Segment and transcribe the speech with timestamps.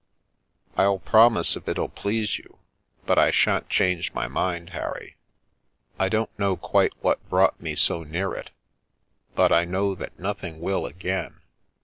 [0.77, 2.57] I'll promise if it'll please you,
[3.05, 5.15] but I sha'n't change my mind, Harry.
[5.99, 8.49] I don't know quite what brought me so near it,
[9.35, 11.41] but I know that nothing will again.